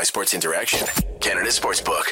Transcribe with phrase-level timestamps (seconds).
[0.00, 0.88] by Sports Interaction,
[1.20, 2.04] Canada Sportsbook.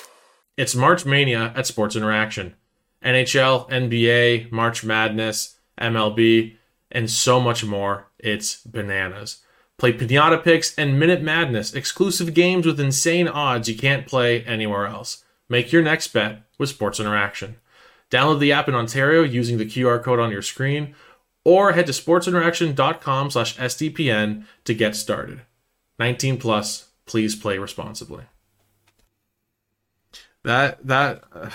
[0.58, 2.54] It's March Mania at Sports Interaction.
[3.02, 6.56] NHL, NBA, March Madness, MLB,
[6.92, 8.08] and so much more.
[8.18, 9.38] It's bananas.
[9.78, 14.86] Play Pinata Picks and Minute Madness, exclusive games with insane odds you can't play anywhere
[14.86, 15.24] else.
[15.48, 17.56] Make your next bet with Sports Interaction.
[18.10, 20.94] Download the app in Ontario using the QR code on your screen,
[21.42, 25.40] or head to sportsinteraction.com slash SDPN to get started.
[25.98, 28.24] 19 plus, please play responsibly.
[30.44, 31.50] That, that, uh,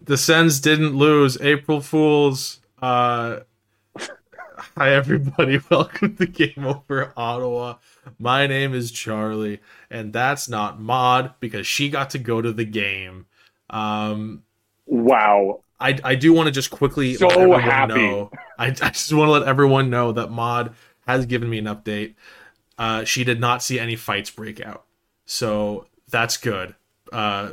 [0.00, 1.38] the Sens didn't lose.
[1.40, 2.60] April Fools.
[2.80, 3.40] Uh,
[4.76, 5.60] hi, everybody.
[5.70, 7.76] Welcome to Game Over Ottawa.
[8.18, 9.60] My name is Charlie,
[9.90, 13.26] and that's not Maude because she got to go to the game.
[13.70, 14.42] Um,
[14.86, 15.60] Wow.
[15.80, 17.94] I, I do want to just quickly So let everyone happy.
[17.94, 18.30] know.
[18.58, 20.74] I, I just want to let everyone know that Maude
[21.06, 22.14] has given me an update.
[22.78, 24.84] Uh, she did not see any fights break out,
[25.26, 26.74] so that's good.
[27.12, 27.50] Uh,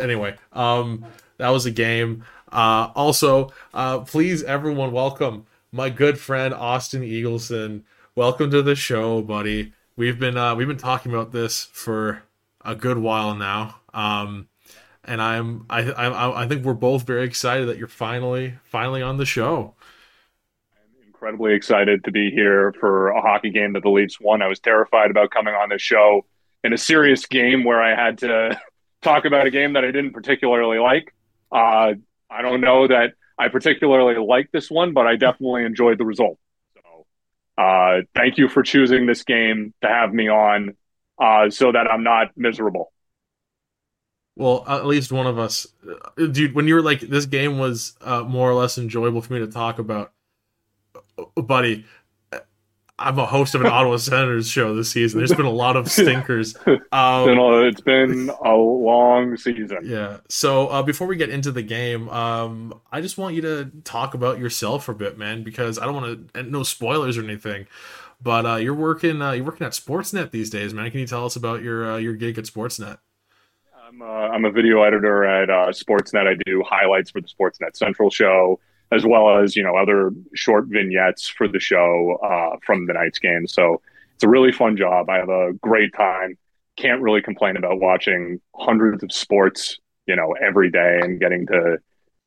[0.00, 1.04] anyway, um,
[1.38, 2.24] that was a game.
[2.50, 7.82] Uh, also, uh, please everyone welcome my good friend Austen Eagleson.
[8.14, 9.72] Welcome to the show, buddy.
[9.96, 12.22] We've been uh, we've been talking about this for
[12.64, 13.76] a good while now.
[13.94, 14.48] Um,
[15.04, 19.16] and I'm I, I I think we're both very excited that you're finally finally on
[19.16, 19.74] the show.
[21.22, 24.42] Incredibly excited to be here for a hockey game that the Leafs won.
[24.42, 26.26] I was terrified about coming on this show
[26.64, 28.58] in a serious game where I had to
[29.02, 31.14] talk about a game that I didn't particularly like.
[31.52, 31.92] Uh,
[32.28, 36.40] I don't know that I particularly like this one, but I definitely enjoyed the result.
[36.74, 37.06] So,
[37.56, 40.76] uh, thank you for choosing this game to have me on,
[41.20, 42.92] uh, so that I'm not miserable.
[44.34, 46.56] Well, at least one of us, uh, dude.
[46.56, 49.46] When you were like, this game was uh, more or less enjoyable for me to
[49.46, 50.12] talk about,
[51.36, 51.84] buddy.
[52.98, 55.18] I'm a host of an Ottawa Senators show this season.
[55.18, 56.56] There's been a lot of stinkers.
[56.92, 59.78] Um, it's been a long season.
[59.82, 60.18] yeah.
[60.28, 64.12] So uh, before we get into the game, um, I just want you to talk
[64.12, 67.66] about yourself for a bit, man, because I don't want to no spoilers or anything.
[68.20, 70.90] But uh, you're working uh, you're working at Sportsnet these days, man.
[70.90, 72.98] Can you tell us about your uh, your gig at Sportsnet?
[73.92, 76.26] I'm a, I'm a video editor at uh, Sportsnet.
[76.26, 78.60] I do highlights for the Sportsnet Central show,
[78.92, 83.18] as well as you know other short vignettes for the show uh, from the night's
[83.18, 83.46] game.
[83.46, 83.80] So
[84.14, 85.08] it's a really fun job.
[85.08, 86.36] I have a great time.
[86.76, 91.78] Can't really complain about watching hundreds of sports, you know, every day and getting to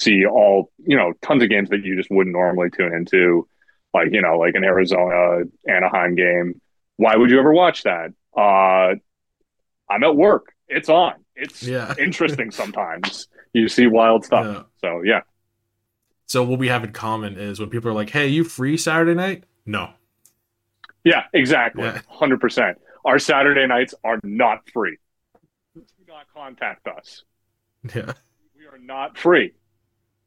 [0.02, 3.48] see all you know tons of games that you just wouldn't normally tune into,
[3.94, 6.60] like you know, like an Arizona Anaheim game.
[6.98, 8.12] Why would you ever watch that?
[8.36, 8.96] Uh,
[9.90, 10.54] I'm at work.
[10.68, 11.14] It's on.
[11.36, 11.94] It's Yeah.
[12.00, 13.28] interesting sometimes.
[13.54, 14.46] You see wild stuff.
[14.46, 14.64] Yeah.
[14.82, 15.22] So yeah.
[16.36, 19.14] So what we have in common is when people are like, "Hey, you free Saturday
[19.14, 19.92] night?" No.
[21.06, 21.86] Yeah, exactly.
[21.86, 22.02] Yeah.
[22.10, 22.78] Hundred percent.
[23.06, 24.98] Our Saturday nights are not free.
[25.74, 27.24] Do not contact us.
[27.96, 28.12] Yeah.
[28.58, 29.54] We are not free.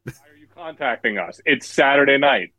[0.04, 1.42] Why are you contacting us?
[1.44, 2.54] It's Saturday night.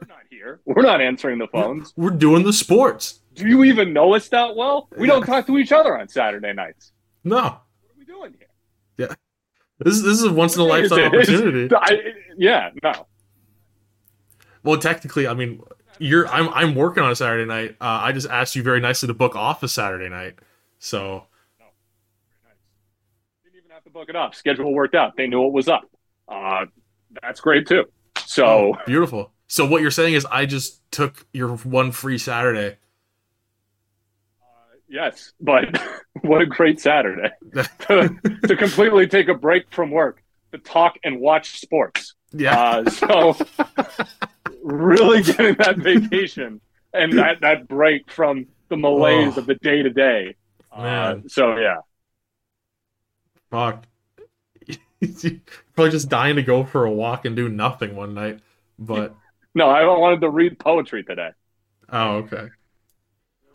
[0.00, 0.60] We're not here.
[0.64, 1.92] We're not answering the phones.
[1.94, 3.20] We're doing the sports.
[3.34, 4.88] Do you even know us that well?
[4.96, 6.92] We don't talk to each other on Saturday nights.
[7.22, 7.36] No.
[7.36, 8.45] What are we doing here?
[9.78, 11.74] This is this is a once in a lifetime opportunity.
[11.74, 13.06] I- yeah, no.
[14.62, 15.62] Well, technically, I mean,
[15.98, 17.76] you're I'm I'm working on a Saturday night.
[17.80, 20.34] Uh, I just asked you very nicely to book off a Saturday night.
[20.78, 21.26] So
[23.44, 24.34] Didn't even have to book it up.
[24.34, 25.16] Schedule worked out.
[25.16, 25.82] They knew what was up.
[26.28, 26.66] Uh,
[27.22, 27.84] that's great too.
[28.24, 29.32] So beautiful.
[29.46, 32.76] So what you're saying is I just took your one free Saturday.
[34.88, 35.64] Yes, but
[36.22, 38.16] what a great Saturday to,
[38.48, 42.14] to completely take a break from work to talk and watch sports.
[42.32, 42.58] yeah.
[42.58, 43.36] Uh, so
[44.62, 46.60] really getting that vacation
[46.92, 49.40] and that, that break from the malaise Oh.
[49.40, 50.34] of the day to day.
[51.28, 51.76] So yeah,
[53.50, 53.84] Fuck.
[55.74, 58.40] Probably just dying to go for a walk and do nothing one night.
[58.78, 59.14] But
[59.54, 61.30] no, I wanted to read poetry today.
[61.90, 62.48] oh, okay.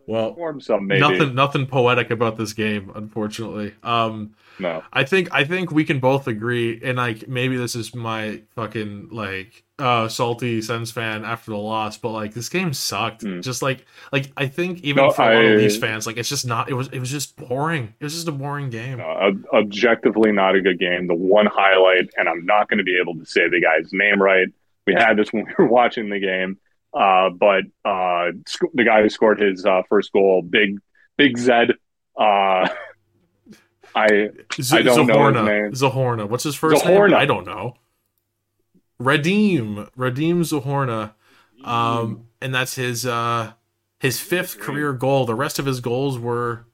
[0.07, 0.99] Well, Form some maybe.
[1.01, 3.73] nothing nothing poetic about this game, unfortunately.
[3.83, 4.83] Um No.
[4.91, 9.09] I think I think we can both agree, and like maybe this is my fucking
[9.11, 13.23] like uh salty Sens fan after the loss, but like this game sucked.
[13.23, 13.41] Mm.
[13.43, 16.17] Just like like I think even No, for a lot of I- these fans, like
[16.17, 16.69] it's just not.
[16.69, 17.93] It was it was just boring.
[17.99, 18.97] It was just a boring game.
[18.97, 21.07] No, objectively not a good game.
[21.07, 24.21] The one highlight, and I'm not going to be able to say the guy's name
[24.21, 24.47] right.
[24.87, 26.57] We had this when we were watching the game,
[26.93, 30.77] uh, but uh, sc- the guy who scored his uh, first goal, big
[31.17, 31.71] big Zed.
[32.17, 32.67] Uh,
[33.95, 34.29] I
[34.59, 35.71] Z- I don't know his name.
[35.71, 36.29] Zohorna.
[36.29, 37.09] What's his first Zohorna.
[37.11, 37.17] name?
[37.19, 37.75] I don't know.
[39.01, 39.89] Radim.
[39.97, 41.13] Radim Zohorna.
[41.63, 43.53] Um, and that's his uh
[43.99, 45.25] his fifth career goal.
[45.25, 46.65] The rest of his goals were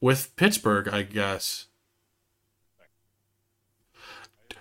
[0.00, 1.66] with Pittsburgh, I guess.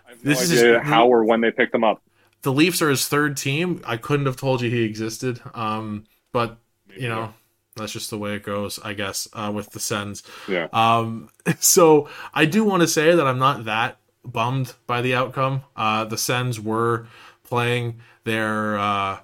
[0.05, 2.01] I have This no is how or when they picked him up.
[2.43, 3.81] The Leafs are his third team.
[3.85, 5.41] I couldn't have told you he existed.
[5.53, 6.57] Um, but
[6.95, 7.33] you know,
[7.75, 10.23] that's just the way it goes, I guess, uh, with the Sens.
[10.47, 10.67] Yeah.
[10.71, 11.29] Um,
[11.59, 15.63] so I do want to say that I'm not that bummed by the outcome.
[15.75, 17.07] Uh, the Sens were
[17.43, 19.19] playing their uh,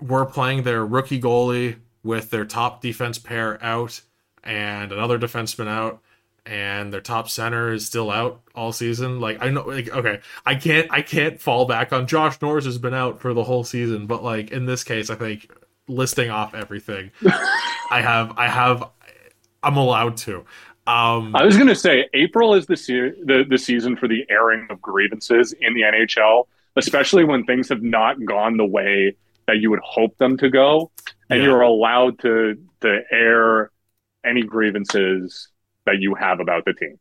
[0.00, 4.00] were playing their rookie goalie with their top defense pair out
[4.44, 6.00] and another defenseman out
[6.46, 10.54] and their top center is still out all season like i know like okay i
[10.54, 14.06] can't i can't fall back on josh norris has been out for the whole season
[14.06, 15.50] but like in this case i think
[15.88, 17.10] listing off everything
[17.90, 18.84] i have i have
[19.62, 20.44] i'm allowed to
[20.86, 24.24] um I was going to say April is the, se- the the season for the
[24.30, 26.44] airing of grievances in the NHL,
[26.76, 29.16] especially when things have not gone the way
[29.48, 30.92] that you would hope them to go,
[31.28, 31.46] and Yeah.
[31.48, 33.72] you're allowed to to air
[34.24, 35.48] any grievances
[35.86, 36.98] that you have about the team.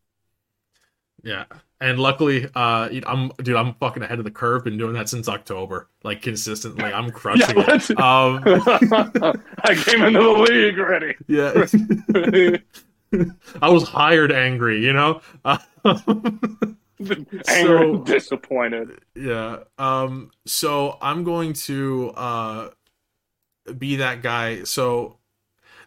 [1.24, 1.46] Yeah.
[1.82, 3.56] And luckily, uh, I'm dude.
[3.58, 4.64] I'm fucking ahead of the curve.
[4.64, 6.86] Been doing that since October, like consistently.
[6.86, 8.00] I'm crushing Yeah, it.
[8.00, 8.42] Um,
[9.64, 11.16] I came into the league already.
[11.28, 12.58] yeah,
[13.62, 14.84] I was hired angry.
[14.86, 15.22] You know.
[16.98, 19.00] Angry So- and disappointed.
[19.16, 19.58] yeah.
[19.78, 20.32] Um.
[20.46, 22.70] So I'm going to uh
[23.78, 24.64] be that guy.
[24.64, 25.18] So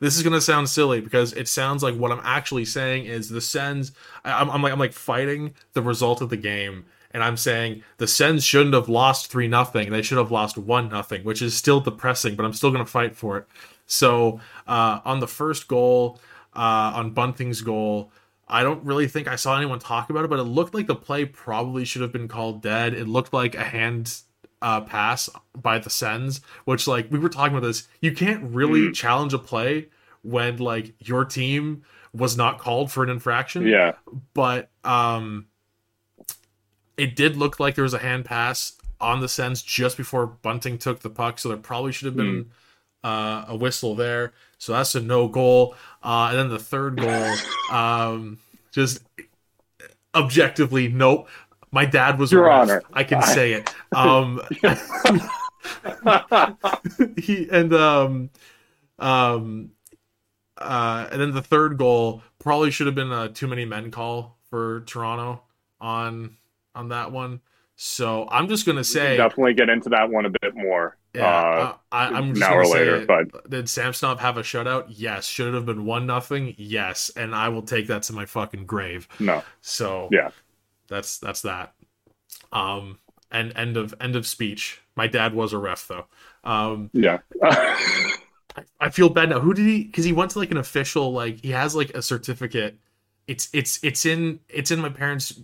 [0.00, 3.40] this is gonna sound silly because it sounds like what I'm actually saying is the
[3.40, 3.92] Sens.
[4.24, 8.06] I'm, I'm like I'm like fighting the result of the game, and I'm saying the
[8.06, 9.90] Sens shouldn't have lost three nothing.
[9.90, 13.16] They should have lost one nothing, which is still depressing, but I'm still gonna fight
[13.16, 13.46] for it.
[13.86, 16.20] So uh, on the first goal,
[16.54, 18.12] uh, on Bunting's goal.
[18.50, 20.94] I don't really think I saw anyone talk about it, but it looked like the
[20.94, 22.94] play probably should have been called dead.
[22.94, 24.22] It looked like a hand
[24.60, 27.88] uh, pass by the Sens, which like we were talking about this.
[28.00, 29.88] You can't really challenge a play
[30.22, 31.82] when like your team
[32.12, 33.66] was not called for an infraction.
[33.66, 33.92] Yeah.
[34.34, 35.46] But um
[36.96, 40.78] it did look like there was a hand pass on the Sens just before Bunting
[40.78, 42.50] took the puck, so there probably should have been
[43.04, 44.32] uh, a whistle there.
[44.58, 45.76] So that's a no goal.
[46.02, 47.34] Uh, and then the third goal,
[47.70, 48.38] um,
[48.72, 49.00] just
[50.14, 51.28] objectively, nope.
[51.70, 52.62] My dad was a Your ref.
[52.62, 52.82] Honor.
[52.92, 53.72] I can say it.
[53.94, 54.40] Um,
[57.16, 58.30] he and um,
[58.98, 59.70] um,
[60.56, 64.38] uh, and then the third goal probably should have been a too many men call
[64.50, 65.42] for Toronto
[65.80, 66.36] on
[66.74, 67.40] on that one.
[67.76, 70.96] So I'm just gonna say, Definitely get into that one a bit more.
[71.14, 74.86] yeah, uh, I, I'm just gonna or say, later, but- did Samsonov have a shutout?
[74.88, 75.26] Yes.
[75.26, 76.56] Should it have been one nothing?
[76.58, 77.08] Yes.
[77.14, 79.06] And I will take that to my fucking grave.
[79.20, 79.44] no.
[79.60, 80.30] So Yeah.
[80.88, 81.74] That's that's that.
[82.52, 82.98] Um,
[83.30, 84.80] and end of end of speech.
[84.96, 86.06] My dad was a ref though.
[86.44, 87.18] Um, Yeah.
[88.80, 89.40] I feel bad now.
[89.40, 89.84] Who did he?
[89.84, 92.78] Because he went to like an official, like he has like a certificate.
[93.26, 95.40] It's it's it's in it's in my parents'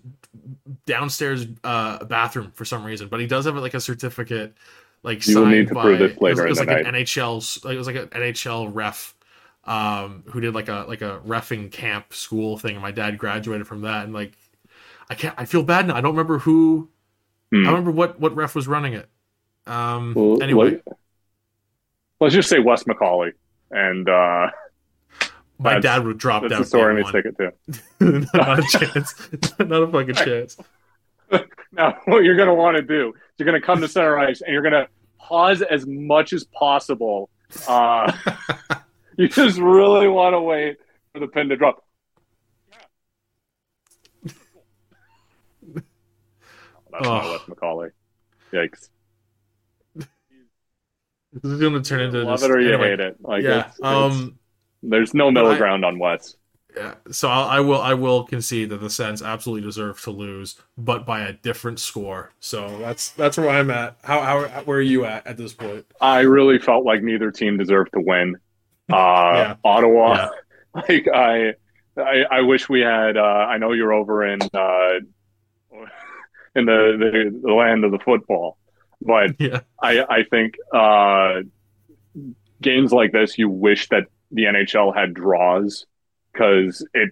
[0.86, 4.54] downstairs uh, bathroom for some reason, but he does have like a certificate,
[5.02, 5.82] like You signed need to by.
[5.82, 8.70] prove this it was, it was like an NHL, like it was like an NHL
[8.72, 9.14] ref,
[9.64, 12.74] um, who did like a like a refing camp school thing.
[12.76, 14.32] And my dad graduated from that, and like
[15.10, 15.34] I can't.
[15.38, 15.94] I feel bad now.
[15.96, 16.88] I don't remember who.
[17.52, 17.60] Hmm.
[17.60, 19.08] I don't remember what what ref was running it.
[19.66, 20.14] Um.
[20.14, 20.96] Well, anyway, let-
[22.20, 23.32] let's just say Wes McCauley.
[23.70, 24.50] And uh,
[25.58, 26.60] my that's- dad would drop that's down.
[26.62, 27.10] the story we one.
[27.12, 27.36] stick it
[28.00, 28.26] to.
[28.34, 29.14] not a chance.
[29.58, 30.56] not a fucking chance.
[31.72, 34.16] Now, what you're going to want to do is you're going to come to center
[34.18, 34.86] ice and you're going to
[35.18, 37.28] pause as much as possible.
[37.66, 38.12] Uh,
[39.16, 40.76] you just really want to wait
[41.12, 41.83] for the pin to drop.
[46.94, 47.32] That's Oh.
[47.32, 47.90] Wes McCauley.
[48.52, 48.88] Yikes.
[51.32, 52.48] This is going to turn into Love this.
[52.48, 53.16] it or you anyway, hate it.
[53.20, 53.58] Like, yeah.
[53.58, 54.38] it's- it's- um.
[54.84, 56.36] there's no middle I- ground on Wes.
[56.76, 56.94] Yeah.
[57.12, 57.80] So I'll, I will.
[57.80, 62.32] I will concede that the Sens absolutely deserve to lose, but by a different score.
[62.40, 63.96] So that's that's where I'm at.
[64.02, 65.86] How how where are you at at this point?
[66.00, 68.36] I really felt like neither team deserved to win.
[68.92, 69.54] Uh, Yeah.
[69.64, 70.28] Ottawa,
[70.74, 71.54] like I,
[71.96, 73.16] I, I wish we had.
[73.16, 74.94] Uh, I know you're over in uh,
[76.54, 78.58] in the, the the land of the football,
[79.00, 79.60] but Yeah.
[79.82, 81.40] I I think uh,
[82.60, 85.86] games like this, you wish that the NHL had draws
[86.32, 87.10] because it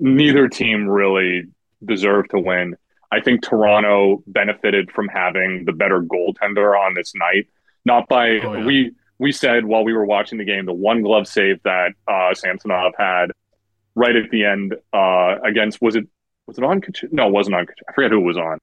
[0.00, 1.44] neither team really
[1.84, 2.76] deserved to win.
[3.10, 7.48] I think Toronto benefited from having the better goaltender on this night.
[7.84, 8.64] Not by Oh, yeah.
[8.66, 12.34] we we said while we were watching the game, the one glove save that uh,
[12.34, 13.32] Samsonov had
[13.94, 16.06] right at the end uh, against was it
[16.48, 16.80] was it on
[17.12, 18.58] no it wasn't on I forget who it was on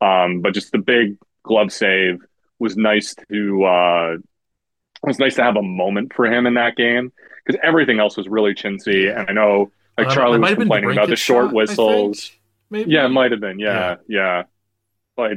[0.00, 2.20] um, but just the big glove save
[2.58, 6.76] was nice to uh, it was nice to have a moment for him in that
[6.76, 7.12] game
[7.44, 9.08] because everything else was really chintzy.
[9.16, 12.32] And I know like Uh, Charlie was complaining about the short shot, whistles.
[12.70, 12.88] think.
[12.88, 13.58] Yeah, it might have been.
[13.58, 14.42] Yeah, yeah,
[15.16, 15.32] But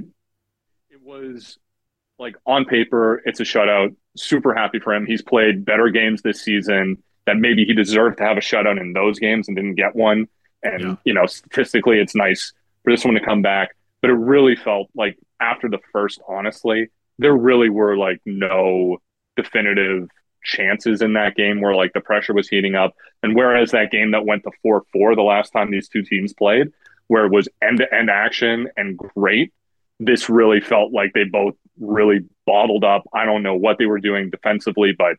[0.89, 1.57] it was
[2.19, 3.95] like on paper, it's a shutout.
[4.17, 5.05] Super happy for him.
[5.05, 7.01] He's played better games this season.
[7.27, 10.27] That maybe he deserved to have a shutout in those games and didn't get one.
[10.63, 10.95] And Yeah.
[11.05, 12.53] you know, statistically, it's nice
[12.83, 13.75] for this one to come back.
[14.01, 16.89] But it really felt like after the first, honestly,
[17.19, 18.97] there really were like no
[19.35, 20.09] definitive
[20.43, 22.95] chances in that game where like the pressure was heating up.
[23.21, 26.33] And whereas that game that went to 4 4 the last time these two teams
[26.33, 26.71] played,
[27.07, 29.53] where it was end to end action and great,
[29.99, 33.03] this really felt like they both really bottled up.
[33.13, 35.17] I don't know what they were doing defensively, but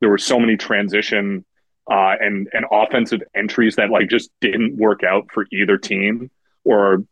[0.00, 1.44] there were so many transition
[1.90, 6.30] uh, and and offensive entries that like just didn't work out for either team,
[6.64, 7.04] or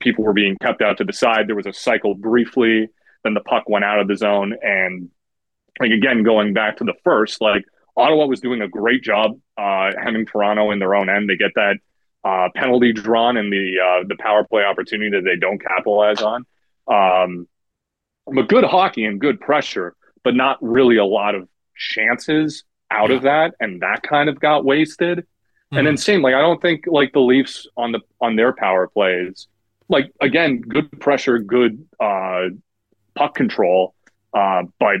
[0.00, 1.48] people were being kept out to the side.
[1.48, 2.88] There was a cycle briefly,
[3.24, 5.10] then the puck went out of the zone, and
[5.80, 7.64] like again going back to the first, like
[7.96, 11.28] Ottawa was doing a great job uh, hemming Toronto in their own end.
[11.28, 11.76] They get that
[12.24, 16.44] uh, penalty drawn and the uh, the power play opportunity that they don't capitalize on.
[16.86, 17.48] Um,
[18.26, 23.22] but good hockey and good pressure, but not really a lot of chances out of
[23.22, 25.26] that, and that kind of got wasted.
[25.70, 28.88] And then same, like I don't think like the Leafs on the on their power
[28.88, 29.48] plays,
[29.88, 32.48] like again, good pressure, good uh,
[33.14, 33.94] puck control,
[34.32, 34.96] uh, but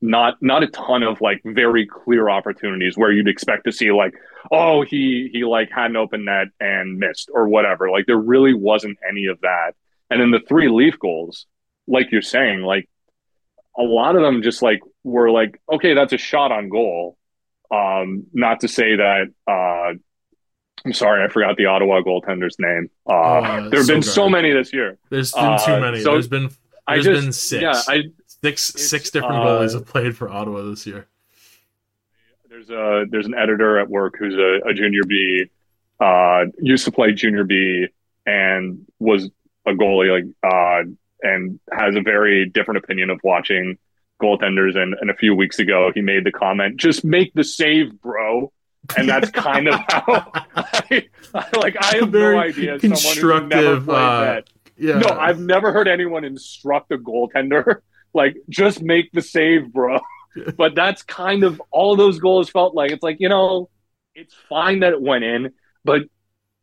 [0.00, 4.14] not not a ton of like very clear opportunities where you'd expect to see like,
[4.50, 7.90] oh, he he like had an open net and missed or whatever.
[7.90, 9.72] Like there really wasn't any of that.
[10.10, 11.46] And then the three Leaf goals,
[11.86, 12.88] like you're saying, like
[13.76, 17.16] a lot of them just like were like, okay, that's a shot on goal.
[17.70, 19.94] Um, not to say that uh
[20.84, 22.88] I'm sorry, I forgot the Ottawa goaltender's name.
[23.06, 24.96] Uh, Oh, there have been so many this year.
[25.10, 26.00] There's been Uh, too many.
[26.00, 26.50] so there's been
[26.86, 27.62] there's just been six.
[27.62, 28.04] yeah, I
[28.42, 31.06] six six different uh, goalies have played for Ottawa this year.
[32.48, 35.46] there's a there's an editor at work who's a, a junior B,
[36.00, 37.86] uh, used to play junior B
[38.24, 39.28] and was
[39.66, 40.88] a goalie like uh,
[41.22, 43.76] and has a very different opinion of watching
[44.20, 44.76] goaltenders.
[44.76, 48.52] And, and a few weeks ago, he made the comment, "Just make the save, bro."
[48.96, 51.08] And that's kind of how I,
[51.56, 51.76] like.
[51.80, 52.78] I have Very no idea.
[52.80, 54.50] Someone who's never constructive, played uh, that.
[54.76, 54.98] Yeah.
[54.98, 57.80] No, I've never heard anyone instruct a goaltender
[58.14, 59.98] like just make the save, bro.
[60.56, 63.68] but that's kind of all those goals felt like it's like you know,
[64.14, 65.52] it's fine that it went in,
[65.84, 66.02] but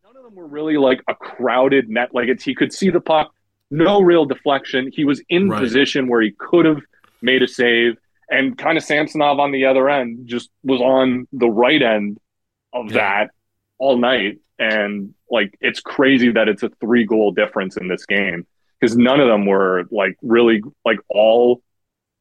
[0.04, 2.10] none of them were really like a crowded net.
[2.14, 3.34] Like it's he could see the puck,
[3.72, 4.92] no real deflection.
[4.94, 5.62] He was in Right.
[5.62, 6.82] position where he could have
[7.22, 7.98] made a save,
[8.30, 12.18] and kind of Samsonov on the other end just was on the right end
[12.74, 12.94] of Yeah.
[13.26, 13.32] that
[13.78, 14.40] all night.
[14.58, 18.46] And like it's crazy that it's a three goal difference in this game
[18.80, 21.62] because none of them were like really like all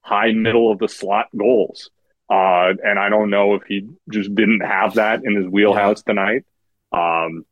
[0.02, 1.90] high middle of the slot goals.
[2.28, 6.44] Uh, and I don't know if he just didn't have that in his wheelhouse tonight.
[6.92, 7.44] Um,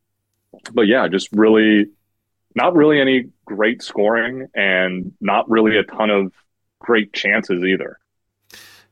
[0.72, 1.86] but yeah, just really
[2.54, 6.32] not really any great scoring and not really a ton of
[6.82, 7.98] great chances either.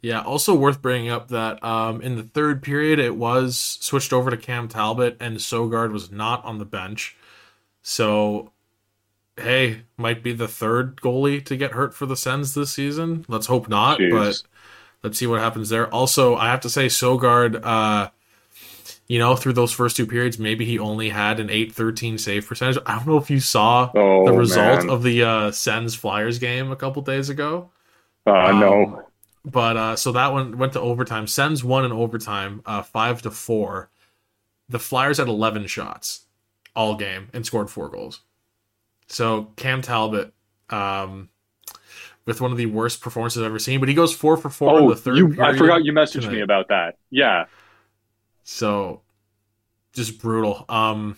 [0.02, 4.30] Yeah, also worth bringing up that um, in the third period it was switched over
[4.30, 7.16] to Cam Talbot and Sogaard was not on the bench.
[7.82, 8.52] So,
[9.36, 13.26] hey, might be the third goalie to get hurt for the Sens this season.
[13.28, 14.10] Let's hope not, Jeez.
[14.10, 14.42] but
[15.02, 15.92] let's see what happens there.
[15.92, 18.10] Also, I have to say Sogaard uh
[19.08, 22.78] you know, through those first two periods, maybe he only had an 813 save percentage.
[22.86, 24.90] I don't know if you saw Oh, the result man.
[24.90, 27.70] of the uh, Sens Flyers game a couple days ago.
[28.30, 29.04] Uh, Um, no.
[29.44, 31.26] But uh, so that one went to overtime.
[31.26, 33.88] Sens won in overtime, uh, five to four.
[34.68, 36.26] The Flyers had eleven shots
[36.76, 38.20] all game and scored four goals.
[39.08, 40.32] So Cam Talbot,
[40.68, 41.30] um,
[42.26, 44.78] with one of the worst performances I've ever seen, but he goes four for four
[44.78, 45.16] in Oh, the third.
[45.16, 46.32] you, I forgot you messaged tonight.
[46.32, 46.96] me about that.
[47.10, 47.46] Yeah.
[48.44, 49.00] So
[49.94, 50.64] just brutal.
[50.68, 51.16] Um,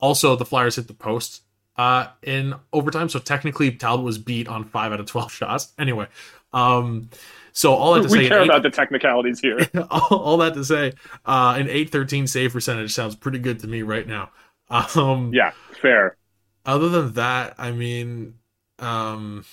[0.00, 1.42] also, the Flyers hit the post
[1.76, 5.72] uh, in overtime, so technically Talbot was beat on five out of twelve shots.
[5.78, 6.06] Anyway,
[6.52, 7.08] um,
[7.52, 9.58] so all that to we say, care eight- about the technicalities here.
[9.90, 10.92] all, all that to say,
[11.26, 14.30] uh, an eight thirteen save percentage sounds pretty good to me right now.
[14.70, 16.16] Um, yeah, fair.
[16.66, 18.34] Other than that, I mean,
[18.78, 19.44] um,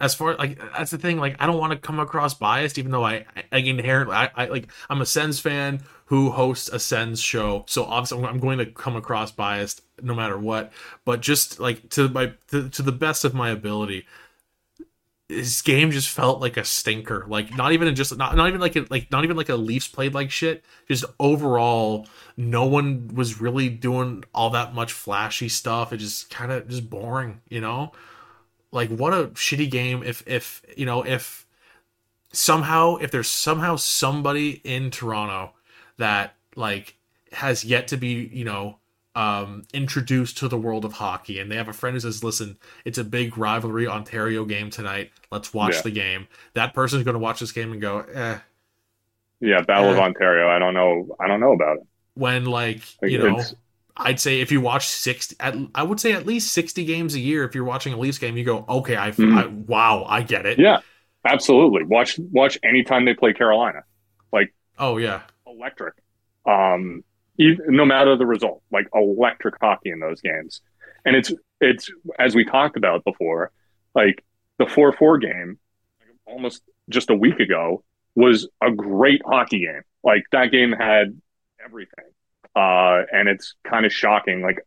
[0.00, 1.18] as far like that's the thing.
[1.18, 4.46] Like, I don't want to come across biased, even though I, I, inherently, I, I
[4.46, 8.66] like, I'm a Sens fan who hosts a Sens show, so obviously I'm, going to
[8.66, 10.72] come across biased no matter what.
[11.04, 14.06] But just like to my to, to the best of my ability,
[15.28, 17.24] this game just felt like a stinker.
[17.26, 19.88] Like not even just not not even like a, like not even like a Leafs
[19.88, 20.64] played like shit.
[20.86, 25.92] Just overall, no one was really doing all that much flashy stuff.
[25.92, 27.92] It just kind of just boring, you know.
[28.70, 30.02] Like what a shitty game.
[30.02, 31.46] If if you know if
[32.32, 35.52] somehow if there's somehow somebody in Toronto
[35.96, 36.96] that like
[37.32, 38.78] has yet to be, you know,
[39.14, 42.56] um, introduced to the world of hockey, and they have a friend who says, "Listen,
[42.84, 45.10] it's a big rivalry Ontario game tonight.
[45.30, 45.82] Let's watch Yeah.
[45.82, 48.38] the game." That person's going to watch this game and go, "Eh."
[49.40, 50.48] Yeah, Battle of Uh, Ontario.
[50.48, 51.16] I don't know.
[51.20, 51.82] I don't know about it.
[52.14, 53.42] When like you know,
[53.98, 57.20] I'd say if you watch sixty, at, I would say at least sixty games a
[57.20, 57.44] year.
[57.44, 59.36] If you're watching a Leafs game, you go, "Okay, I, Mhm.
[59.36, 60.78] I wow, I get it." Yeah,
[61.24, 61.84] absolutely.
[61.84, 63.82] Watch watch anytime they play Carolina.
[64.32, 65.94] Like oh yeah, Electric.
[66.46, 67.02] Um,
[67.38, 70.60] e- no matter the result, like electric hockey in those games.
[71.04, 73.50] And it's it's as we talked about before,
[73.94, 74.24] like
[74.58, 75.58] the four four game,
[76.26, 77.82] almost just a week ago,
[78.14, 79.82] was a great hockey game.
[80.04, 81.20] Like that game had
[81.64, 82.04] everything.
[82.56, 84.42] Uh, and it's kind of shocking.
[84.42, 84.58] Like,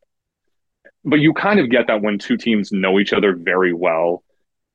[1.04, 4.24] but you kind of get that when two teams know each other very well.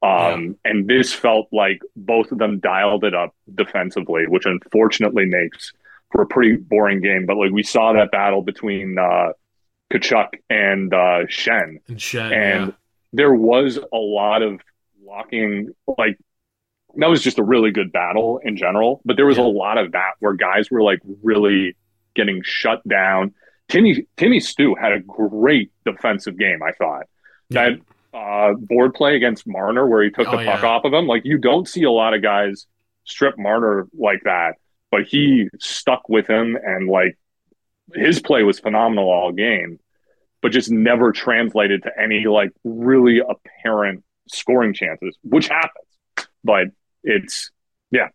[0.02, 5.72] Um, and this felt like both of them dialed it up defensively, which unfortunately makes
[6.12, 7.26] for a pretty boring game.
[7.26, 9.30] But like we saw that battle between uh,
[9.92, 12.74] Tkachuk and uh, Schenn, and Schenn, and yeah.
[13.14, 14.60] there was a lot of
[15.02, 15.70] locking.
[15.98, 16.18] Like
[16.96, 19.00] that was just a really good battle in general.
[19.04, 19.44] But there was Yeah.
[19.44, 21.74] a lot of that where guys were like really
[22.16, 23.34] getting shut down.
[23.68, 26.62] Timmy Timmy Stu had a great defensive game.
[26.62, 27.06] I thought
[27.50, 27.70] Yeah.
[27.70, 30.68] that uh, board play against Marner where he took Oh, the puck yeah.
[30.68, 31.06] off of him.
[31.06, 32.66] Like you don't see a lot of guys
[33.04, 34.54] strip Marner like that,
[34.90, 37.16] but he stuck with him and like
[37.94, 39.78] his play was phenomenal all game,
[40.42, 46.28] but just never translated to any like really apparent scoring chances, which happens.
[46.42, 46.68] But
[47.04, 47.50] it's
[47.90, 48.08] yeah,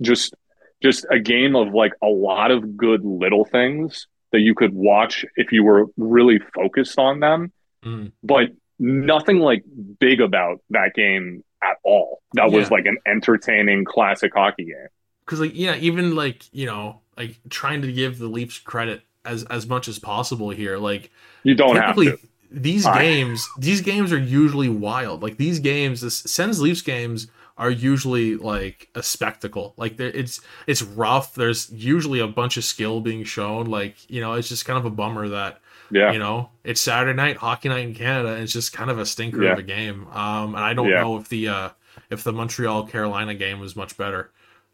[0.00, 0.34] just
[0.82, 5.24] just a game of like a lot of good little things that you could watch
[5.36, 7.52] if you were really focused on them
[7.84, 8.10] Mm.
[8.24, 8.50] but
[8.80, 9.62] nothing like
[10.00, 12.20] big about that game at all.
[12.34, 14.88] That was like an entertaining classic hockey game.
[15.24, 19.44] because like yeah even like you know like trying to give the leafs credit as
[19.44, 21.10] as much as possible here like
[21.44, 22.18] You don't have to.
[22.50, 27.28] these I- games these games are usually wild like these games this sends leafs games
[27.58, 33.00] are usually like a spectacle like it's it's rough there's usually a bunch of skill
[33.00, 36.12] being shown like you know it's just kind of a bummer that Yeah.
[36.12, 39.04] you know it's saturday night hockey night in canada and it's just kind of a
[39.06, 39.52] stinker Yeah.
[39.52, 41.02] of a game um and i don't Yeah.
[41.02, 41.68] know if the uh
[42.10, 44.30] if the montreal carolina game was much better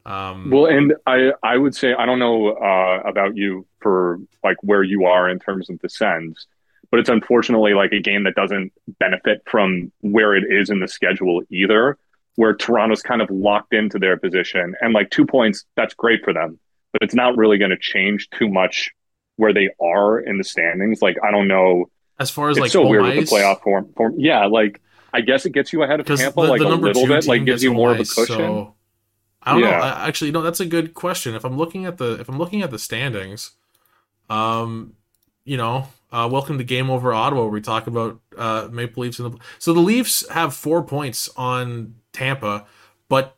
[0.06, 4.58] um Well, and I I would say I don't know uh, about you for like
[4.62, 6.46] where you are in terms of the Sens
[6.90, 8.70] but it's unfortunately like a game that doesn't
[9.00, 11.96] benefit from where it is in the schedule either.
[12.36, 16.32] Where Toronto's kind of locked into their position, and like two points, that's great for
[16.32, 16.58] them,
[16.92, 18.90] but it's not really going to change too much
[19.36, 21.00] where they are in the standings.
[21.02, 23.62] Like I don't know, as far as it's like so weird ice, with the playoff
[23.62, 23.92] form.
[23.96, 24.14] form.
[24.18, 24.80] Yeah, like
[25.12, 27.44] I guess it gets you ahead of Tampa the, like the a little bit, like
[27.44, 28.26] gives you more of a cushion.
[28.26, 28.74] So
[29.42, 29.68] I don't know.
[29.70, 31.34] I, actually, no, that's a good question.
[31.34, 33.52] If I'm looking at the if I'm looking at the standings,
[34.28, 34.94] um,
[35.44, 39.18] you know, uh, welcome to Game Over Ottawa, where we talk about uh, Maple Leafs
[39.18, 42.64] and the so the Leafs have four points on Tampa,
[43.10, 43.36] but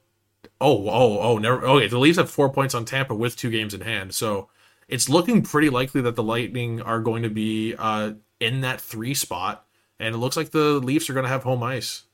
[0.61, 3.75] oh oh oh never okay the Leafs have four points on Tampa with two games
[3.75, 4.49] in hand, so
[4.89, 9.15] it's looking pretty likely that the Lightning are going to be uh, in that three
[9.15, 9.67] spot,
[9.99, 12.05] and it looks like the Leafs are going to have home ice.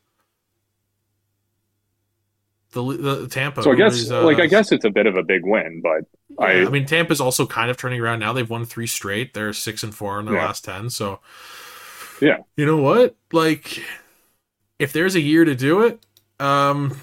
[2.71, 3.63] The, the Tampa.
[3.63, 5.83] So I guess, is, uh, like, I guess it's a bit of a big win,
[5.83, 8.33] but I, yeah, I mean, Tampa's also kind of turning around now.
[8.33, 9.35] They've won three straight.
[9.35, 10.47] They're six and four in their Yeah.
[10.47, 10.89] last ten.
[10.89, 11.21] So,
[12.23, 12.39] Yeah.
[12.57, 13.15] you know what?
[13.31, 13.83] Like,
[14.79, 16.03] if there's a year to do it,
[16.43, 16.97] um,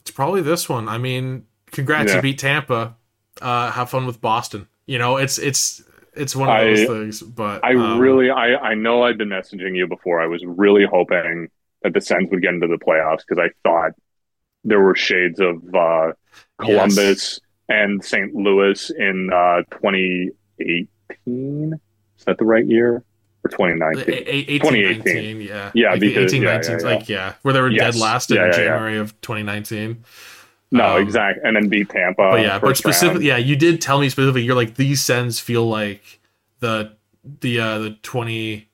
[0.00, 0.88] it's probably this one.
[0.88, 2.16] I mean, congrats, Yeah.
[2.16, 2.96] you beat Tampa.
[3.40, 4.66] Uh, have fun with Boston.
[4.86, 5.82] You know, it's it's
[6.14, 7.22] it's one of I- those things.
[7.22, 10.20] But I um, really, I, I know I've been messaging you before.
[10.20, 11.48] I was really hoping
[11.82, 13.92] that the Sens would get into the playoffs because I thought
[14.64, 16.12] there were shades of uh,
[16.60, 18.34] Columbus and St.
[18.34, 19.62] Louis in uh,
[20.58, 21.80] 2018.
[22.18, 23.04] Is that the right year
[23.44, 24.04] or 2019?
[24.08, 25.14] A- a- 18, 2018.
[25.14, 25.70] 19, yeah.
[25.74, 26.94] Yeah, like because- 18, yeah, 19, yeah, yeah.
[26.96, 27.94] like, yeah, where they were Yes.
[27.94, 28.36] dead last in.
[28.36, 30.04] January of 2019.
[30.70, 31.42] no, um, exactly.
[31.46, 32.30] And then beat Tampa.
[32.32, 34.42] but yeah, but specifically, yeah, you did tell me specifically.
[34.42, 36.20] You're like these Sens feel like
[36.60, 36.92] the
[37.40, 38.68] the uh the twenty.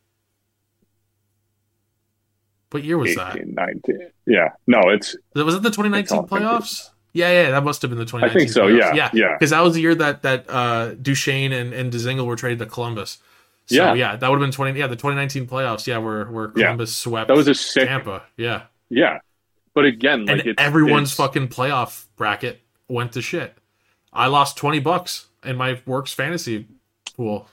[2.71, 3.37] What year was that?
[3.47, 4.09] 19.
[4.27, 6.91] Yeah, no, it's Was it the 2019 playoffs?
[7.13, 8.37] Yeah, yeah, that must have been the 2019.
[8.37, 8.67] I think so.
[8.67, 8.79] playoffs.
[8.79, 9.33] Yeah, yeah, yeah.
[9.39, 12.67] because that was the year that that uh Duchene and and Dzingel were traded to
[12.67, 13.19] Columbus.
[13.67, 14.17] So yeah, Yeah.
[14.17, 14.79] that would have been 20.
[14.79, 15.87] Yeah, the 2019 playoffs.
[15.87, 16.65] Yeah, where where Yeah.
[16.67, 17.89] Columbus swept That was a sick.
[17.89, 18.23] Tampa.
[18.37, 19.19] Yeah, Yeah,
[19.75, 23.57] but again, like and it's, everyone's it's- fucking playoff bracket went to shit.
[24.13, 26.69] I lost 20 bucks in my works fantasy
[27.17, 27.49] pool.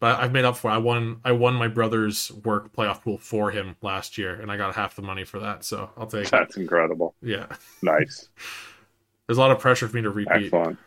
[0.00, 0.70] But I've made up for.
[0.70, 0.74] It.
[0.74, 1.20] I won.
[1.24, 4.94] I won my brother's work playoff pool for him last year, and I got half
[4.94, 5.64] the money for that.
[5.64, 6.30] So I'll take.
[6.30, 6.60] That's it.
[6.60, 7.16] incredible.
[7.20, 7.46] Yeah.
[7.82, 8.28] Nice.
[9.26, 10.44] There's a lot of pressure for me to repeat.
[10.44, 10.78] Excellent.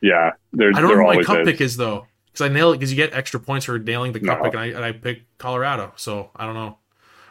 [0.00, 0.76] Yeah, there's.
[0.76, 1.46] I don't know what my cup is.
[1.46, 4.20] pick is though, because I nail it because you get extra points for nailing the
[4.20, 4.44] cup No.
[4.44, 5.92] pick, and I and I pick Colorado.
[5.96, 6.78] So I don't know.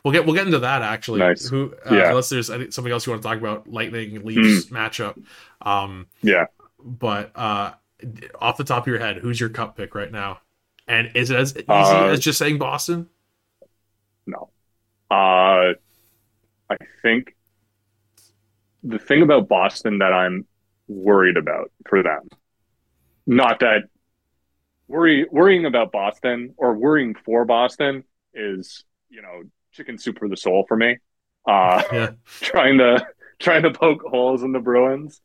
[0.03, 1.19] We'll get we'll get into that actually.
[1.19, 1.47] Nice.
[1.47, 2.09] Who uh, Yeah.
[2.09, 4.27] unless there's something else you want to talk about, Lightning Hmm.
[4.27, 5.21] Leafs matchup.
[5.61, 6.45] Um, Yeah.
[6.83, 7.73] but uh,
[8.39, 10.39] off the top of your head, who's your cup pick right now?
[10.87, 13.09] And is it as easy Uh, as just saying Boston?
[14.27, 14.49] No.
[15.09, 15.73] Uh,
[16.69, 17.35] I think
[18.83, 20.45] the thing about Boston that I'm
[20.87, 22.29] worried about for them,
[23.25, 23.83] not that
[24.87, 30.37] worry worrying about Boston or worrying for Boston is you know chicken soup for the
[30.37, 30.97] soul for me.
[31.47, 32.11] Uh, Yeah.
[32.41, 33.05] trying to
[33.39, 35.21] trying to poke holes in the Bruins.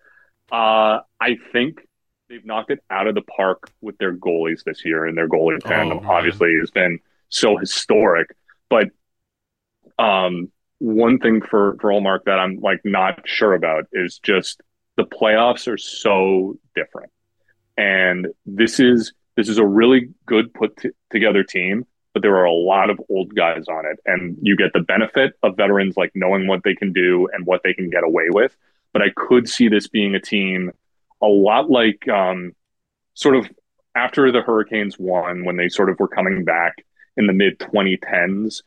[0.50, 1.86] Uh, I think
[2.28, 5.60] they've knocked it out of the park with their goalies this year, and their goalie
[5.60, 6.06] tandem man.
[6.06, 8.34] obviously has been so historic.
[8.68, 8.88] But
[9.98, 14.60] um, one thing for for Ullmark that I'm like not sure about is just
[14.96, 17.12] the playoffs are so different,
[17.76, 21.86] and this is this is a really good put t- together team.
[22.12, 25.34] But there are a lot of old guys on it, and you get the benefit
[25.44, 28.56] of veterans like knowing what they can do and what they can get away with.
[28.92, 30.72] But I could see this being a team
[31.22, 32.52] a lot like um,
[33.14, 33.48] sort of
[33.94, 36.84] after the Hurricanes won when they sort of were coming back
[37.16, 38.62] in the mid 2010s,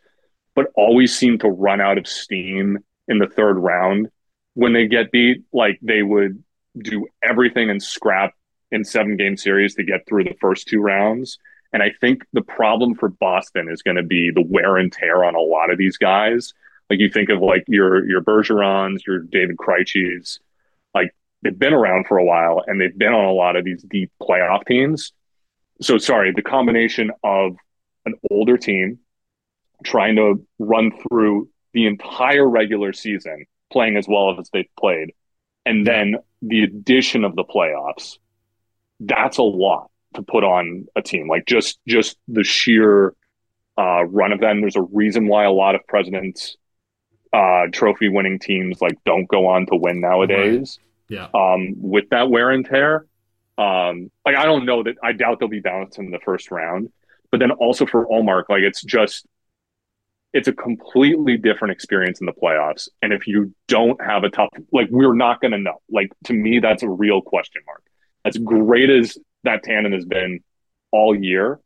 [0.56, 4.10] but always seemed to run out of steam in the third round.
[4.54, 6.44] When they get beat, like they would
[6.78, 8.34] do everything and scrap
[8.74, 11.38] in seven game series to get through the first two rounds.
[11.72, 15.24] And I think the problem for Boston is going to be the wear and tear
[15.24, 16.54] on a lot of these guys.
[16.90, 20.40] Like you think of like your your Bergerons, your David Krejcis,
[20.94, 23.84] like they've been around for a while and they've been on a lot of these
[23.84, 25.14] deep playoff teams.
[25.82, 27.56] So sorry, the combination of
[28.06, 29.00] an older team
[29.84, 35.14] trying to run through the entire regular season, playing as well as they've played,
[35.66, 38.18] and then the addition of the playoffs,
[39.06, 41.28] that's a lot to put on a team.
[41.28, 43.14] Like just just the sheer
[43.78, 44.62] uh, run of them.
[44.62, 46.58] There's a reason why a lot of presidents
[47.34, 51.28] uh, trophy winning teams like don't go on to win nowadays Yeah.
[51.34, 53.06] um, with that wear and tear.
[53.58, 56.92] Um, like I don't know that I doubt they'll be bounced in the first round,
[57.32, 59.26] but then also for Ullmark, like it's just
[60.34, 62.90] it's a completely different experience in the playoffs.
[63.04, 65.82] And if you don't have a tough, like we're not going to know.
[65.92, 67.83] Like to me, that's a real question mark.
[68.26, 70.40] As great as that tandem has been
[70.92, 71.60] all year,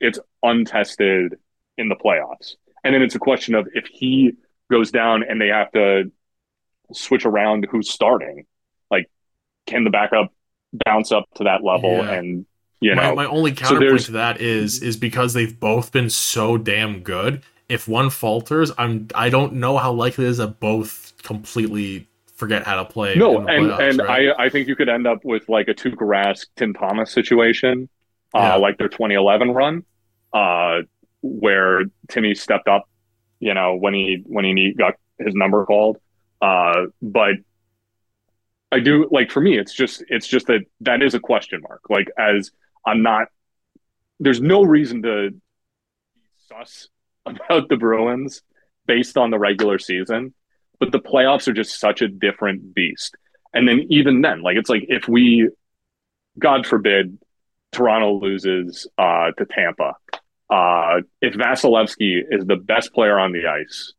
[0.00, 1.34] it's untested
[1.76, 2.54] in the playoffs.
[2.84, 4.32] And then it's a question of if he
[4.70, 6.10] goes down and they have to
[6.92, 8.44] switch around who's starting,
[8.90, 9.08] like
[9.66, 10.32] can the backup
[10.84, 12.12] bounce up to that level Yeah.
[12.12, 12.46] and
[12.80, 16.10] you my, know my only counterpoint there's- to that is is because they've both been
[16.10, 17.42] so damn good.
[17.68, 22.06] If one falters, I'm I don't know how likely it is that both completely
[22.38, 23.14] forget how to play.
[23.16, 24.30] no and playoffs, and right?
[24.38, 27.88] I I think you could end up with like a Tuukka Rask Tim Thomas situation
[28.34, 28.54] uh Yeah.
[28.56, 29.82] like their 2011 run
[30.32, 30.78] uh
[31.22, 32.88] where Timmy stepped up
[33.40, 35.98] you know when he when he need- got his number called
[36.40, 37.34] uh but
[38.70, 41.82] I do like for me it's just it's just that that is a question mark
[41.90, 42.50] like as
[42.86, 43.28] I'm not
[44.20, 45.30] there's no reason to
[46.48, 46.88] sus
[47.26, 48.42] about the Bruins
[48.86, 50.32] based on the regular season
[50.80, 53.16] but the playoffs are just such a different beast.
[53.54, 55.48] And then even then like it's like if we
[56.38, 57.18] god forbid
[57.72, 59.94] Toronto loses uh to Tampa
[60.50, 63.92] uh if Vasilevskiy is the best player on the ice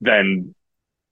[0.00, 0.54] then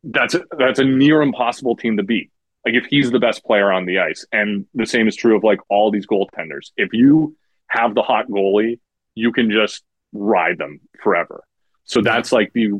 [0.03, 2.31] that's a, that's a near impossible team to beat.
[2.67, 5.45] Like if he's the best player on the ice and the same is true of
[5.45, 6.73] like all these goaltenders.
[6.77, 7.37] If you
[7.69, 8.81] have the hot goalie
[9.15, 9.83] you can just
[10.13, 11.45] ride them forever.
[11.85, 12.73] So that's like the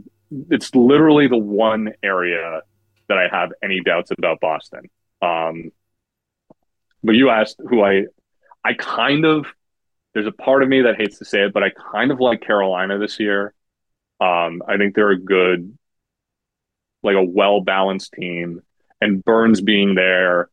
[0.51, 2.61] it's literally the one area
[3.09, 4.83] that i have any doubts about boston
[5.23, 5.71] um
[7.03, 8.05] but you asked who i
[8.65, 9.47] i kind of
[10.15, 12.41] there's a part of me that hates to say it but i kind of like
[12.41, 13.55] carolina this year
[14.21, 15.77] um i think they're a good
[17.03, 18.63] like a well balanced team
[19.05, 20.49] and Burns being there,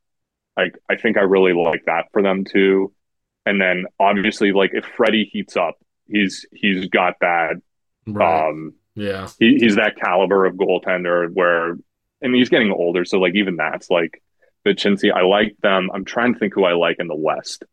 [0.57, 2.93] like I think I really like that for them too.
[3.45, 5.75] And then obviously, like if Freddie heats up,
[6.07, 7.55] he's he's got that.
[8.05, 8.49] right.
[8.49, 9.27] Um, yeah.
[9.39, 11.77] he, he's that caliber of goaltender where,
[12.21, 14.21] and he's getting older, so like even that's like
[14.65, 15.11] Vicincy.
[15.11, 15.89] I like them.
[15.93, 17.63] I'm trying to think who I like in the West.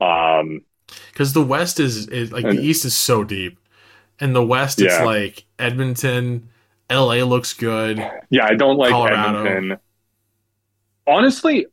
[0.00, 0.60] Um,
[1.12, 3.58] Because the West is, is like And- the East is so deep,
[4.20, 5.04] and the West it's Yeah.
[5.04, 6.48] like Edmonton,
[6.90, 7.22] L.A.
[7.22, 7.98] looks good.
[8.28, 9.44] yeah, I don't like Colorado.
[9.44, 9.78] Edmonton.
[11.06, 11.66] Honestly,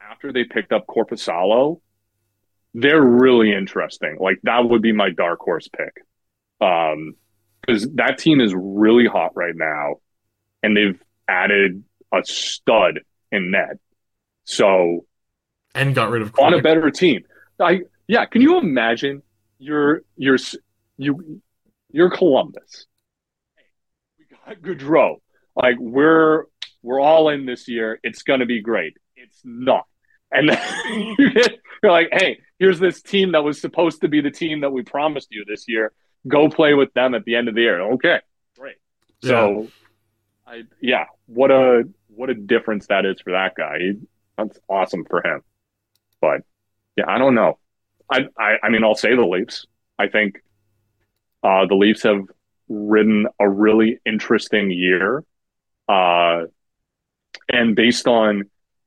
[0.00, 1.80] after they picked up Korpisalo,
[2.74, 4.16] they're really interesting.
[4.18, 6.02] Like that would be my dark horse pick.
[6.60, 7.14] Um,
[7.66, 9.96] because that team is really hot right now,
[10.62, 13.00] and they've added a stud
[13.32, 13.78] in net.
[14.44, 15.06] So
[15.74, 17.24] and got rid of on a better team.
[17.60, 19.22] I yeah, can you imagine
[19.58, 20.38] you're you're
[20.96, 21.40] you
[21.90, 22.86] you're Columbus.
[24.18, 25.16] We got Gaudreau.
[25.56, 26.44] Like we're
[26.82, 27.98] we're all in this year.
[28.02, 28.96] It's gonna be great.
[29.16, 29.86] It's not.
[30.30, 30.48] And
[31.18, 34.82] you're like, hey, here's this team that was supposed to be the team that we
[34.82, 35.92] promised you this year.
[36.26, 37.80] Go play with them at the end of the year.
[37.92, 38.20] Okay,
[38.58, 38.76] great.
[39.20, 39.28] Yeah.
[39.28, 39.68] So,
[40.46, 43.78] I yeah, what a what a difference that is for that guy.
[43.78, 43.92] He,
[44.36, 45.42] that's awesome for him.
[46.20, 46.42] But
[46.96, 47.58] yeah, I don't know.
[48.10, 49.66] I, I, I mean, I'll say the Leafs.
[49.98, 50.42] I think
[51.42, 52.22] uh, the Leafs have
[52.68, 55.24] ridden a really interesting year,
[55.88, 56.44] uh,
[57.48, 58.44] and based on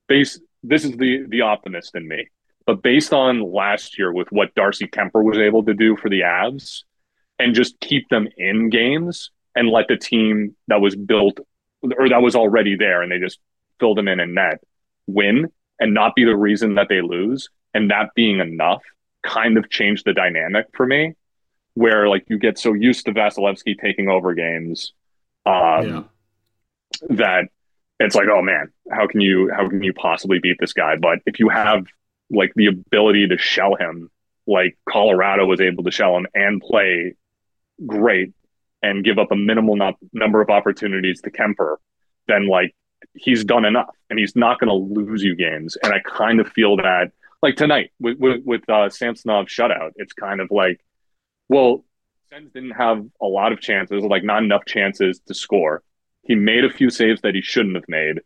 [0.07, 2.27] base, this is the the optimist in me.
[2.65, 6.21] But based on last year with what Darcy Kuemper was able to do for the
[6.21, 6.83] Avs,
[7.39, 11.39] and just keep them in games and let the team that was built
[11.97, 13.39] or that was already there and they just
[13.79, 14.59] filled them in and net
[15.07, 15.47] win
[15.79, 18.81] and not be the reason that they lose and that being enough
[19.23, 21.13] kind of changed the dynamic for me
[21.73, 24.93] where like you get so used to Vasilevskiy taking over games
[25.45, 26.03] um, yeah.
[27.09, 27.45] that
[27.99, 31.19] it's like oh man how can you how can you possibly beat this guy but
[31.25, 31.85] if you have
[32.29, 34.09] like the ability to shell him
[34.45, 37.15] like Colorado was able to shell him and play
[37.85, 38.33] great
[38.81, 41.77] and give up a minimal not, number of opportunities to Kuemper,
[42.27, 42.75] then like
[43.13, 45.77] he's done enough and he's not going to lose you games.
[45.83, 47.11] And I kind of feel that
[47.41, 50.83] like tonight with with, with uh, Samsonov shutout, it's kind of like,
[51.49, 51.85] well,
[52.29, 55.83] Sens didn't have a lot of chances, like not enough chances to score.
[56.23, 58.19] He made a few saves that he shouldn't have made,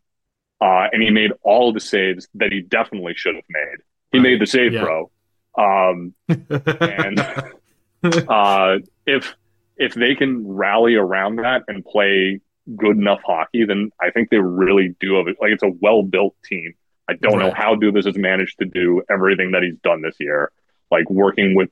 [0.59, 3.77] uh, and he made all the saves that he definitely should have made.
[4.11, 4.23] He right.
[4.23, 4.83] made the save, yeah.
[4.83, 5.11] bro.
[5.57, 7.19] Um, and
[8.27, 9.35] uh, if
[9.77, 12.39] if they can rally around that and play
[12.75, 15.37] good enough hockey, then I think they really do have it.
[15.41, 16.73] Like it's a well built team.
[17.09, 17.47] I don't right.
[17.47, 20.51] know how Dubas has managed to do everything that he's done this year,
[20.89, 21.69] like working with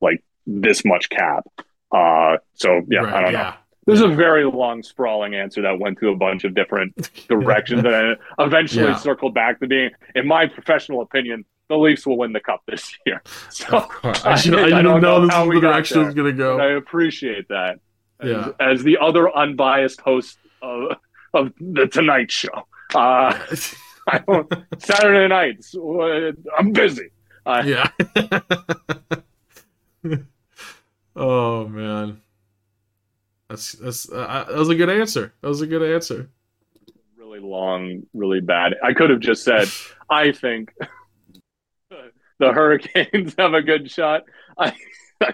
[0.00, 1.44] like this much cap.
[1.92, 3.42] Uh, so yeah, right, I don't yeah.
[3.42, 3.54] know.
[3.86, 7.82] This is a very long, sprawling answer that went to a bunch of different directions
[7.84, 8.96] and eventually yeah.
[8.96, 12.94] circled back to being, in my professional opinion, the Leafs will win the cup this
[13.06, 13.22] year.
[13.48, 16.36] So I, should, I, I, don't know, know this is the direction it's going to
[16.36, 16.58] go.
[16.58, 17.80] I appreciate that.
[18.18, 18.50] As, yeah.
[18.60, 20.96] as the other unbiased host of,
[21.32, 22.66] of the Tonight Show.
[22.94, 23.38] Uh,
[24.08, 27.10] I don't, Saturday nights, uh, I'm busy.
[27.46, 27.88] Uh, yeah.
[31.16, 32.20] oh man,
[33.48, 35.32] that's that's uh, that was a good answer.
[35.40, 36.28] That was a good answer.
[37.16, 38.74] Really long, really bad.
[38.82, 39.68] I could have just said,
[40.10, 40.74] I think
[42.40, 44.24] the Hurricanes have a good shot.
[44.58, 44.74] I
[45.20, 45.32] I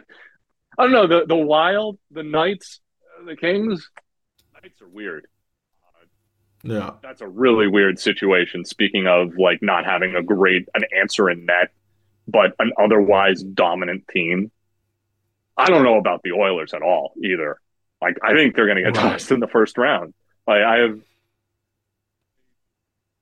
[0.78, 2.80] don't know the the Wild, the Knights,
[3.24, 3.88] the Kings.
[4.52, 5.26] Knights are weird.
[6.62, 8.64] Yeah, that's a really weird situation.
[8.64, 11.70] Speaking of like not having a great an answer in net,
[12.26, 14.50] but an otherwise dominant team.
[15.56, 17.60] I don't know about the Oilers at all either.
[18.02, 19.12] Like I think they're going to get right.
[19.12, 20.12] tossed in the first round.
[20.46, 21.00] Like I have.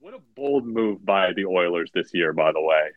[0.01, 2.91] What a bold move by the Oilers this year, by the way.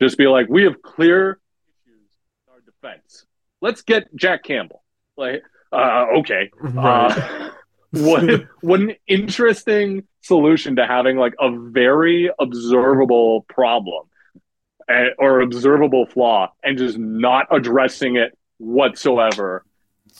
[0.00, 1.40] Just be like, we have clear
[1.86, 2.08] issues
[2.46, 3.26] with our defense.
[3.60, 4.82] Let's get Jack Campbell.
[5.16, 6.50] Like, uh, okay.
[6.60, 7.10] Right.
[7.10, 7.50] Uh,
[7.90, 14.06] what what an interesting solution to having like a very observable problem
[14.88, 19.64] uh, or observable flaw and just not addressing it whatsoever.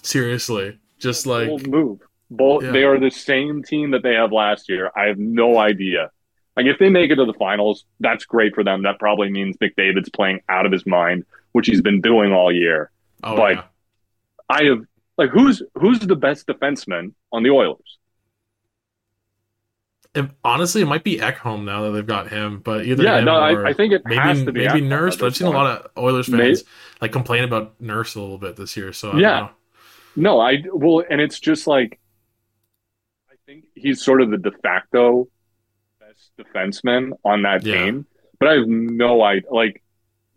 [0.03, 2.01] Seriously, just like bold move.
[2.31, 2.73] Both yeah.
[2.73, 4.91] they are the same team that they have last year.
[4.95, 6.11] I have no idea
[6.59, 8.83] like if they make it to the finals, that's great for them.
[8.83, 12.91] That probably means McDavid's playing out of his mind, which he's been doing all year.
[13.23, 13.63] Oh, but yeah.
[14.51, 14.81] I have
[15.17, 17.99] like who's who's the best defenseman on the Oilers?
[20.17, 22.59] If, honestly, it might be Ekholm now that they've got him.
[22.59, 25.15] But either yeah, no, I, I, think it maybe has to be maybe Nurse.
[25.15, 25.57] But I've seen point.
[25.57, 26.63] a lot of Oilers fans maybe.
[27.01, 28.93] like complain about Nurse a little bit this year.
[28.93, 29.49] So I yeah,
[30.17, 32.01] no, I well, and it's just like
[33.31, 35.29] I think he's sort of the de facto
[36.39, 37.85] defenseman on that yeah.
[37.85, 38.07] team,
[38.39, 39.51] but I have no idea.
[39.51, 39.83] Like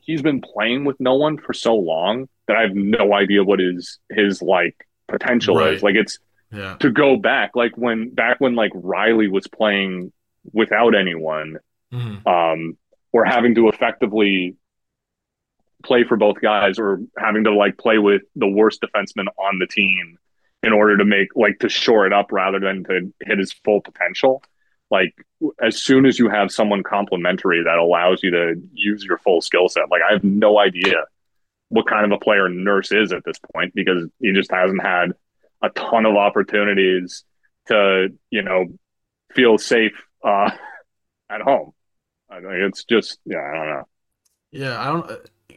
[0.01, 3.59] he's been playing with no one for so long that I have no idea what
[3.59, 4.75] his his like
[5.07, 5.73] potential right.
[5.73, 5.83] is.
[5.83, 6.19] Like it's
[6.51, 6.75] yeah.
[6.79, 10.11] to go back, like when back when like Rielly was playing
[10.51, 11.57] without anyone,
[11.93, 12.27] mm-hmm.
[12.27, 12.77] um,
[13.11, 14.55] or having to effectively
[15.83, 19.67] play for both guys, or having to like play with the worst defenseman on the
[19.67, 20.17] team
[20.63, 23.81] in order to make like to shore it up rather than to hit his full
[23.81, 24.43] potential
[24.91, 25.13] like
[25.61, 29.69] as soon as you have someone complementary that allows you to use your full skill
[29.69, 31.05] set, like I have no idea
[31.69, 35.13] what kind of a player Nurse is at this point because he just hasn't had
[35.61, 37.23] a ton of opportunities
[37.67, 38.65] to, you know,
[39.33, 40.51] feel safe uh,
[41.29, 41.71] at home.
[42.29, 43.83] I think it's just, yeah, I don't know.
[44.51, 45.11] Yeah, I don't.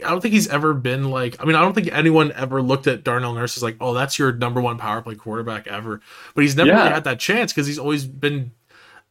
[0.04, 1.40] I don't think he's ever been like.
[1.40, 4.18] I mean, I don't think anyone ever looked at Darnell Nurse as like, oh, that's
[4.18, 6.00] your number one power play quarterback ever.
[6.34, 6.78] But he's never Yeah.
[6.78, 8.52] really had that chance because he's always been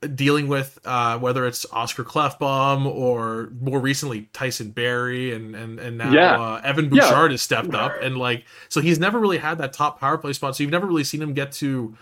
[0.07, 5.97] dealing with uh, whether it's Oscar Klefbom or more recently Tyson Barrie and and and
[5.97, 6.39] now Yeah.
[6.41, 7.01] uh, Evan Yeah.
[7.09, 10.33] Bouchard has stepped up and like so he's never really had that top power play
[10.33, 10.55] spot.
[10.55, 11.95] So you've never really seen him get to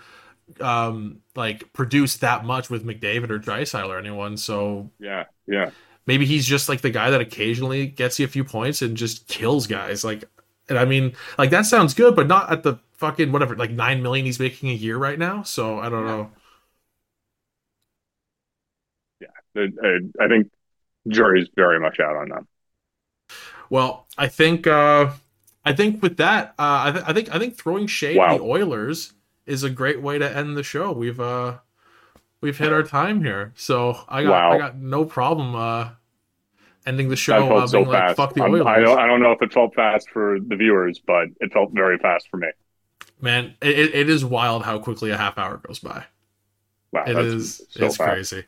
[0.60, 4.36] um like produce that much with McDavid or Draisaitl or anyone.
[4.36, 5.70] So Yeah, yeah.
[6.06, 9.28] maybe he's just like the guy that occasionally gets you a few points and just
[9.28, 10.04] kills guys.
[10.04, 10.24] Like,
[10.68, 14.02] and I mean, like that sounds good, but not at the fucking whatever, like nine
[14.02, 15.42] million he's making a year right now.
[15.42, 16.30] So I don't know.
[19.56, 20.50] I, I think
[21.08, 22.48] jury's very much out on them.
[23.70, 25.10] Well, I think, uh
[25.64, 28.32] I think with that, uh, I, th- I think I think throwing shade Wow.
[28.34, 29.12] at the Oilers
[29.46, 30.90] is a great way to end the show.
[30.92, 31.58] We've uh
[32.40, 34.52] we've hit our time here, so I got Wow.
[34.52, 35.90] I got no problem uh
[36.84, 38.16] ending the That show uh, felt so being like fast.
[38.16, 38.66] fuck the I'm- Oilers.
[38.66, 41.72] I don't, I don't know if it felt fast for the viewers, but it felt
[41.72, 42.48] very fast for me.
[43.20, 46.04] Man, it, it- is wild how quickly a half hour goes by.
[46.90, 47.56] Wow, It that's is.
[47.70, 48.10] so it's fast.
[48.10, 48.44] crazy.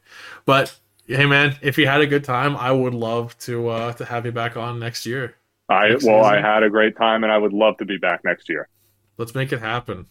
[0.47, 4.05] But hey, man, if you had a good time, I would love to uh, to
[4.05, 5.37] have you back on next year.
[5.69, 8.23] I Next well, I had a great time, and I would love to be back
[8.25, 8.69] next year.
[9.17, 10.07] Let's make it happen.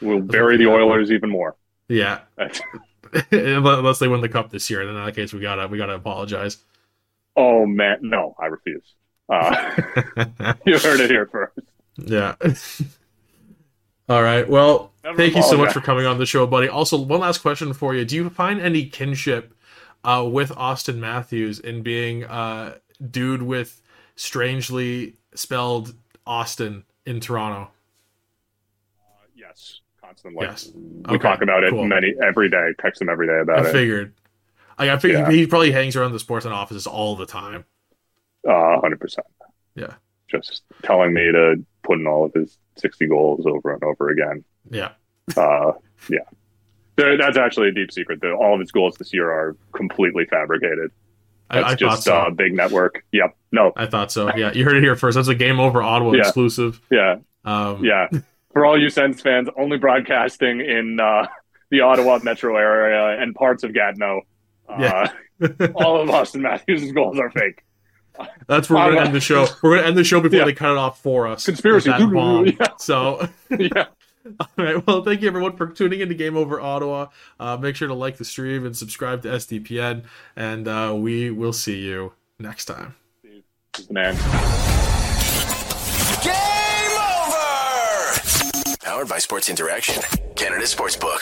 [0.00, 0.82] We'll bury the it happen.
[0.82, 1.56] Oilers even more.
[1.88, 2.20] Yeah,
[3.30, 5.94] unless they win the cup this year, then in that case, we gotta we gotta
[5.94, 6.58] apologize.
[7.36, 8.94] oh man, no, I refuse.
[9.28, 9.74] Uh,
[10.66, 11.58] you heard it here first.
[11.96, 12.34] yeah.
[14.08, 14.48] All right.
[14.48, 16.68] Well, Never thank you so much for coming on the show, buddy.
[16.68, 19.54] Also, one last question for you: Do you find any kinship
[20.04, 22.78] uh, with Auston Matthews in being uh,
[23.10, 23.80] dude with
[24.16, 25.94] strangely spelled
[26.26, 27.70] Austin in Toronto?
[29.00, 30.46] Uh, yes, constantly.
[30.46, 30.70] Yes.
[30.74, 31.84] We Okay, talk about it cool.
[31.84, 32.68] many every day.
[32.80, 33.66] Text him every day about it.
[33.66, 33.72] I it.
[33.72, 34.14] figured.
[34.78, 35.30] I, I figured Yeah.
[35.30, 37.64] he probably hangs around the Sportsnet offices all the time.
[38.48, 39.26] Uh, hundred percent.
[39.74, 39.94] Yeah.
[40.28, 44.44] Just telling me to put in all of his sixty goals over and over again.
[44.70, 44.92] Yeah.
[45.36, 45.72] Uh,
[46.08, 46.20] yeah.
[46.98, 48.20] That's actually a deep secret.
[48.20, 50.90] The, all of his goals this year are completely fabricated.
[51.50, 52.16] I, That's I thought just so.
[52.20, 53.04] uh, a big network.
[53.12, 53.34] Yep.
[53.52, 53.72] No.
[53.76, 54.34] I thought so.
[54.36, 55.14] Yeah, you heard it here first.
[55.14, 56.20] That's a game over Ottawa Yeah.
[56.20, 56.80] exclusive.
[56.90, 57.16] Yeah.
[57.44, 58.08] Um, Yeah.
[58.52, 61.26] For all you Sens fans, only broadcasting in uh,
[61.70, 64.22] the Ottawa metro area and parts of Gatineau.
[64.68, 65.12] Uh, Yeah.
[65.76, 67.62] all of Auston Matthews' goals are fake.
[68.48, 69.46] That's where we're gonna end the show.
[69.62, 70.44] We're gonna end the show before Yeah.
[70.44, 71.44] they cut it off for us.
[71.46, 71.88] Conspiracy.
[71.90, 72.46] that bomb.
[72.60, 72.66] Yeah.
[72.78, 73.84] So, yeah.
[74.40, 74.86] All right.
[74.86, 77.08] Well, thank you everyone for tuning in to Game Over Ottawa.
[77.38, 80.04] Uh, make sure to like the stream and subscribe to SDPN,
[80.36, 82.94] and uh, we will see you next time.
[83.90, 84.14] Man.
[86.22, 88.76] Game over!
[88.80, 90.02] Powered by Sports Interaction,
[90.34, 91.20] Canada Sportsbook.